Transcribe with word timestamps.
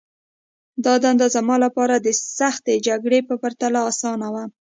دا 0.85 0.93
دنده 1.03 1.27
زما 1.35 1.55
لپاره 1.65 1.95
د 1.97 2.07
سختې 2.37 2.73
جګړې 2.87 3.19
په 3.27 3.35
پرتله 3.41 3.79
آسانه 3.91 4.27
وه 4.33 4.43